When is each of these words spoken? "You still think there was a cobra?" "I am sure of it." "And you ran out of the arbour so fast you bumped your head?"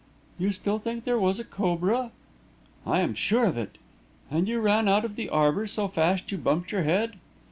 "You 0.39 0.51
still 0.51 0.79
think 0.79 1.03
there 1.05 1.19
was 1.19 1.39
a 1.39 1.43
cobra?" 1.43 2.09
"I 2.87 3.01
am 3.01 3.13
sure 3.13 3.45
of 3.45 3.55
it." 3.55 3.77
"And 4.31 4.47
you 4.47 4.59
ran 4.59 4.87
out 4.87 5.05
of 5.05 5.15
the 5.15 5.29
arbour 5.29 5.67
so 5.67 5.87
fast 5.87 6.31
you 6.31 6.39
bumped 6.39 6.71
your 6.71 6.81
head?" 6.81 7.17